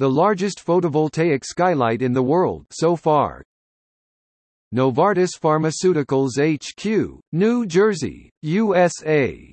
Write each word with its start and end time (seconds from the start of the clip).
the 0.00 0.08
largest 0.08 0.64
photovoltaic 0.64 1.44
skylight 1.44 2.00
in 2.00 2.14
the 2.14 2.22
world 2.22 2.64
so 2.70 2.96
far. 2.96 3.42
Novartis 4.74 5.32
Pharmaceuticals 5.38 6.38
HQ, 6.40 7.20
New 7.32 7.66
Jersey, 7.66 8.30
USA. 8.40 9.52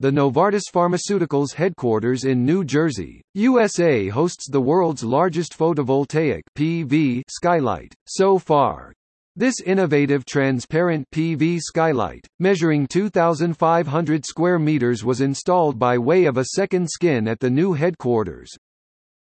The 0.00 0.10
Novartis 0.10 0.64
Pharmaceuticals 0.74 1.54
headquarters 1.54 2.24
in 2.24 2.44
New 2.44 2.64
Jersey, 2.64 3.22
USA 3.34 4.08
hosts 4.08 4.50
the 4.50 4.60
world's 4.60 5.04
largest 5.04 5.56
photovoltaic 5.56 6.42
PV 6.58 7.22
skylight 7.28 7.94
so 8.08 8.40
far. 8.40 8.92
This 9.36 9.60
innovative 9.60 10.24
transparent 10.24 11.06
PV 11.14 11.60
skylight, 11.60 12.26
measuring 12.40 12.88
2,500 12.88 14.26
square 14.26 14.58
meters 14.58 15.04
was 15.04 15.20
installed 15.20 15.78
by 15.78 15.96
way 15.96 16.24
of 16.24 16.38
a 16.38 16.46
second 16.56 16.90
skin 16.90 17.28
at 17.28 17.38
the 17.38 17.50
new 17.50 17.74
headquarters. 17.74 18.58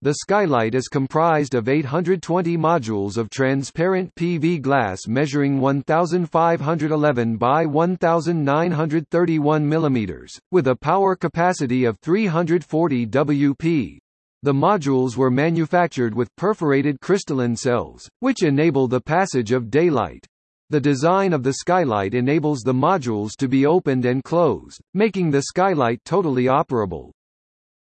The 0.03 0.15
skylight 0.15 0.75
is 0.75 0.89
comprised 0.89 1.55
of 1.55 1.69
820 1.69 2.57
modules 2.57 3.19
of 3.19 3.29
transparent 3.29 4.15
PV 4.15 4.63
glass 4.63 5.07
measuring 5.07 5.61
1511 5.61 7.37
by 7.37 7.67
1931 7.67 9.71
mm, 9.71 10.41
with 10.51 10.69
a 10.69 10.77
power 10.77 11.15
capacity 11.15 11.85
of 11.85 11.99
340 11.99 13.07
Wp. 13.09 13.99
The 14.43 14.55
modules 14.55 15.19
were 15.19 15.31
manufactured 15.31 16.15
with 16.15 16.35
perforated 16.35 16.99
crystalline 17.03 17.55
cells, 17.55 18.09
which 18.21 18.43
enable 18.43 18.89
the 18.89 19.03
passage 19.03 19.53
of 19.53 19.71
daylight. 19.71 20.27
The 20.71 20.81
design 20.81 21.35
of 21.35 21.43
the 21.43 21.53
skylight 21.53 22.15
enables 22.15 22.61
the 22.61 22.73
modules 22.73 23.33
to 23.37 23.49
be 23.49 23.67
opened 23.67 24.07
and 24.07 24.25
closed, 24.25 24.81
making 24.95 25.31
the 25.31 25.43
skylight 25.43 26.03
totally 26.07 26.45
operable. 26.45 27.11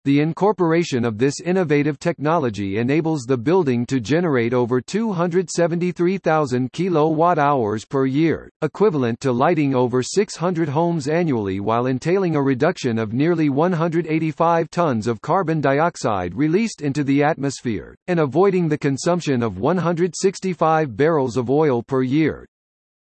The 0.08 0.22
incorporation 0.22 1.04
of 1.04 1.18
this 1.18 1.42
innovative 1.42 2.00
technology 2.00 2.78
enables 2.78 3.24
the 3.24 3.36
building 3.36 3.86
to 3.88 4.00
generate 4.00 4.54
over 4.54 4.80
273,000 4.80 6.72
kilowatt-hours 6.72 7.84
per 7.84 8.06
year, 8.06 8.50
equivalent 8.62 9.20
to 9.20 9.34
lighting 9.34 9.76
over 9.76 10.02
600 10.02 10.70
homes 10.70 11.10
annually 11.10 11.60
while 11.60 11.88
entailing 11.88 12.38
a 12.38 12.42
reduction 12.42 12.98
of 12.98 13.12
nearly 13.12 13.50
185 13.50 14.70
tons 14.70 15.08
of 15.08 15.20
carbon 15.20 15.60
dioxide 15.60 16.34
released 16.34 16.82
into 16.82 17.04
the 17.04 17.22
atmosphere, 17.22 17.94
and 18.08 18.22
avoiding 18.22 18.70
the 18.70 18.78
consumption 18.78 19.44
of 19.44 19.60
165 19.60 20.96
barrels 20.96 21.36
of 21.36 21.50
oil 21.50 21.84
per 21.84 22.02
year. 22.02 22.48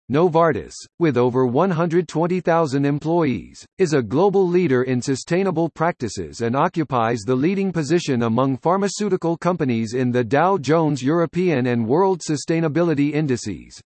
Novartis, 0.08 0.72
with 1.00 1.16
over 1.16 1.46
120,000 1.46 2.86
employees, 2.86 3.66
is 3.78 3.92
a 3.92 4.00
global 4.00 4.46
leader 4.46 4.84
in 4.84 5.02
sustainable 5.02 5.68
practices 5.68 6.42
and 6.42 6.54
occupies 6.54 7.22
the 7.26 7.34
leading 7.34 7.72
position 7.72 8.22
among 8.22 8.58
pharmaceutical 8.58 9.36
companies 9.36 9.94
in 9.94 10.12
the 10.12 10.22
Dow 10.22 10.58
Jones 10.58 11.02
European 11.02 11.66
and 11.66 11.88
World 11.88 12.20
Sustainability 12.20 13.14
Indices. 13.14 13.80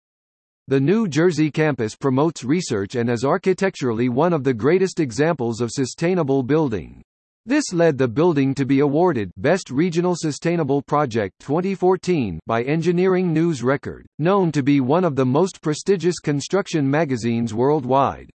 The 0.68 0.80
New 0.80 1.06
Jersey 1.06 1.50
campus 1.50 1.94
promotes 1.94 2.44
research 2.44 2.94
and 2.94 3.10
is 3.10 3.22
architecturally 3.22 4.08
one 4.08 4.32
of 4.32 4.42
the 4.42 4.54
greatest 4.54 5.00
examples 5.00 5.60
of 5.60 5.70
sustainable 5.70 6.42
building. 6.42 7.02
This 7.48 7.72
led 7.72 7.96
the 7.96 8.08
building 8.08 8.56
to 8.56 8.66
be 8.66 8.80
awarded 8.80 9.30
Best 9.36 9.70
Regional 9.70 10.16
Sustainable 10.16 10.82
Project 10.82 11.38
2014 11.38 12.40
by 12.44 12.64
Engineering 12.64 13.32
News 13.32 13.62
Record, 13.62 14.04
known 14.18 14.50
to 14.50 14.64
be 14.64 14.80
one 14.80 15.04
of 15.04 15.14
the 15.14 15.24
most 15.24 15.62
prestigious 15.62 16.18
construction 16.18 16.90
magazines 16.90 17.54
worldwide. 17.54 18.30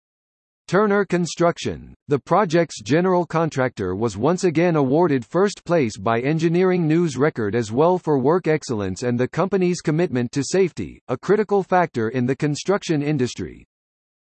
Turner 0.67 1.05
Construction, 1.05 1.95
the 2.09 2.19
project's 2.19 2.83
general 2.83 3.25
contractor 3.25 3.95
was 3.95 4.17
once 4.17 4.43
again 4.43 4.75
awarded 4.75 5.25
first 5.25 5.65
place 5.65 5.97
by 5.97 6.19
Engineering 6.19 6.89
News 6.89 7.17
Record 7.17 7.55
as 7.55 7.71
well 7.71 7.99
for 7.99 8.19
work 8.19 8.49
excellence 8.49 9.05
and 9.05 9.17
the 9.17 9.29
company's 9.29 9.81
commitment 9.81 10.33
to 10.33 10.43
safety, 10.43 11.01
a 11.07 11.17
critical 11.17 11.63
factor 11.63 12.09
in 12.09 12.27
the 12.27 12.35
construction 12.35 13.03
industry. 13.03 13.69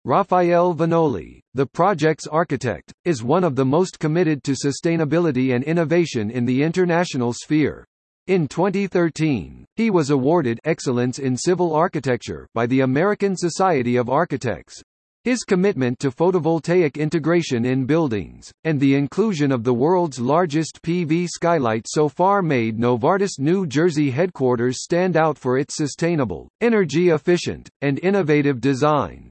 Rafael 0.04 0.74
Viñoly, 0.74 1.38
the 1.54 1.64
project's 1.64 2.26
architect, 2.26 2.92
is 3.04 3.22
one 3.22 3.44
of 3.44 3.54
the 3.54 3.64
most 3.64 4.00
committed 4.00 4.42
to 4.42 4.50
sustainability 4.50 5.54
and 5.54 5.62
innovation 5.62 6.28
in 6.28 6.44
the 6.44 6.60
international 6.60 7.32
sphere. 7.32 7.86
In 8.26 8.48
2013, 8.48 9.64
he 9.76 9.90
was 9.90 10.10
awarded 10.10 10.58
Excellence 10.64 11.20
in 11.20 11.36
Civil 11.36 11.72
Architecture 11.72 12.48
by 12.52 12.66
the 12.66 12.80
American 12.80 13.36
Society 13.36 13.94
of 13.94 14.10
Architects. 14.10 14.82
His 15.22 15.44
commitment 15.44 16.00
to 16.00 16.10
photovoltaic 16.10 16.96
integration 16.96 17.64
in 17.64 17.86
buildings, 17.86 18.50
and 18.64 18.80
the 18.80 18.96
inclusion 18.96 19.52
of 19.52 19.62
the 19.62 19.72
world's 19.72 20.18
largest 20.18 20.82
PV 20.82 21.28
skylight 21.28 21.86
so 21.88 22.08
far 22.08 22.42
made 22.42 22.76
Novartis 22.76 23.38
New 23.38 23.68
Jersey 23.68 24.10
headquarters 24.10 24.82
stand 24.82 25.16
out 25.16 25.38
for 25.38 25.58
its 25.58 25.76
sustainable, 25.76 26.48
energy-efficient, 26.60 27.70
and 27.82 28.00
innovative 28.00 28.60
design. 28.60 29.30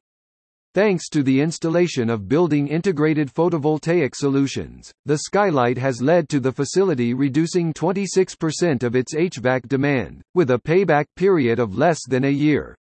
Thanks 0.74 1.10
to 1.10 1.22
the 1.22 1.42
installation 1.42 2.10
of 2.10 2.30
building 2.30 2.70
integrated 2.70 3.28
photovoltaic 3.28 4.16
solutions, 4.16 4.90
the 5.06 5.18
skylight 5.18 5.78
has 5.78 6.02
led 6.02 6.30
to 6.30 6.40
the 6.40 6.54
facility 6.54 7.14
reducing 7.14 7.74
26% 7.74 8.82
of 8.84 8.96
its 8.96 9.14
HVAC 9.14 9.68
demand, 9.68 10.22
with 10.34 10.52
a 10.52 10.58
payback 10.58 11.08
period 11.18 11.60
of 11.60 11.78
less 11.78 12.00
than 12.08 12.24
a 12.24 12.30
year. 12.30 12.78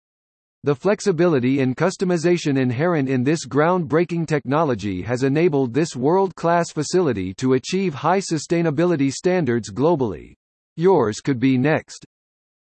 The 0.63 0.75
flexibility 0.75 1.61
and 1.61 1.77
customization 1.77 2.59
inherent 2.59 3.11
in 3.11 3.23
this 3.23 3.47
groundbreaking 3.47 4.29
technology 4.29 5.03
has 5.03 5.23
enabled 5.23 5.75
this 5.75 5.95
world-class 5.95 6.71
facility 6.73 7.35
to 7.35 7.53
achieve 7.53 7.93
high 7.93 8.21
sustainability 8.21 9.13
standards 9.13 9.71
globally. 9.71 10.33
Yours 10.77 11.21
could 11.21 11.39
be 11.39 11.59
next. 11.59 12.07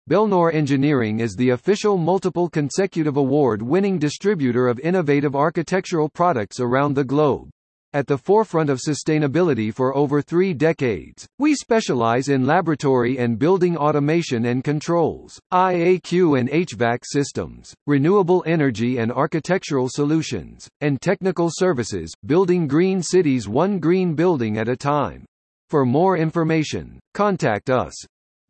Belnor 0.10 0.52
Engineering 0.52 1.20
is 1.20 1.36
the 1.36 1.52
official 1.52 1.96
multiple 1.96 2.50
consecutive 2.50 3.18
award-winning 3.18 4.00
distributor 4.00 4.68
of 4.68 4.80
innovative 4.80 5.36
architectural 5.36 6.10
products 6.10 6.60
around 6.60 6.96
the 6.96 7.04
globe. 7.04 7.50
At 7.94 8.08
the 8.08 8.18
forefront 8.18 8.72
of 8.72 8.80
sustainability 8.80 9.72
for 9.72 9.96
over 9.96 10.20
three 10.20 10.56
decades, 10.56 11.28
we 11.38 11.54
specialize 11.54 12.30
in 12.30 12.48
laboratory 12.48 13.20
and 13.20 13.38
building 13.38 13.78
automation 13.78 14.46
and 14.46 14.64
controls, 14.64 15.40
IAQ 15.54 16.40
and 16.40 16.50
HVAC 16.50 17.04
systems, 17.04 17.72
renewable 17.86 18.44
energy 18.48 18.98
and 18.98 19.12
architectural 19.12 19.88
solutions, 19.88 20.68
and 20.82 21.00
technical 21.00 21.50
services, 21.52 22.12
building 22.26 22.68
green 22.68 23.04
cities 23.04 23.48
one 23.48 23.78
green 23.78 24.16
building 24.16 24.58
at 24.58 24.68
a 24.68 24.76
time. 24.76 25.26
For 25.70 25.86
more 25.86 26.18
information, 26.18 27.00
contact 27.14 27.70
us. 27.70 27.94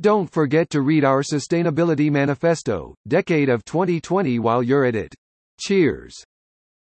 Don't 0.01 0.27
forget 0.31 0.67
to 0.71 0.81
read 0.81 1.05
our 1.05 1.21
Sustainability 1.21 2.09
Manifesto, 2.09 2.95
Decade 3.07 3.49
of 3.49 3.63
2020 3.65 4.39
while 4.39 4.63
you're 4.63 4.83
at 4.83 4.95
it. 4.95 5.13
Cheers. 5.59 6.23